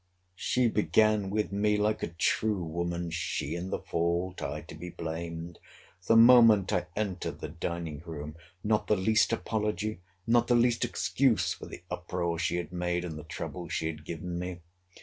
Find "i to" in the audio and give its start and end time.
4.41-4.73